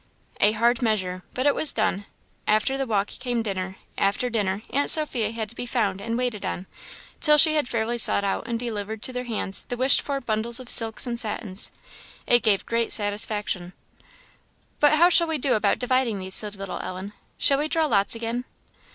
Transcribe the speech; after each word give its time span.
A 0.39 0.53
hard 0.53 0.81
measure! 0.81 1.21
but 1.35 1.45
it 1.45 1.53
was 1.53 1.75
done. 1.75 2.07
After 2.47 2.75
the 2.75 2.87
walk 2.87 3.05
came 3.09 3.43
dinner; 3.43 3.75
after 3.99 4.31
dinner, 4.31 4.63
Aunt 4.71 4.89
Sophia 4.89 5.29
had 5.29 5.47
to 5.49 5.55
be 5.55 5.67
found 5.67 6.01
and 6.01 6.17
waited 6.17 6.43
on, 6.43 6.65
till 7.19 7.37
she 7.37 7.53
had 7.53 7.67
fairly 7.67 7.99
sought 7.99 8.23
out 8.23 8.47
and 8.47 8.59
delivered 8.59 9.03
to 9.03 9.13
their 9.13 9.25
hands 9.25 9.63
the 9.65 9.77
wished 9.77 10.01
for 10.01 10.19
bundles 10.19 10.59
of 10.59 10.69
silks 10.71 11.05
and 11.05 11.19
satins. 11.19 11.69
It 12.25 12.41
gave 12.41 12.65
great 12.65 12.91
satisfaction. 12.91 13.73
"But 14.79 14.93
how 14.95 15.09
shall 15.09 15.27
we 15.27 15.37
do 15.37 15.53
about 15.53 15.77
dividing 15.77 16.17
these?" 16.17 16.33
said 16.33 16.55
little 16.55 16.79
Ellen 16.79 17.13
"shall 17.37 17.59
we 17.59 17.67
draw 17.67 17.85
lots 17.85 18.15
again?" 18.15 18.45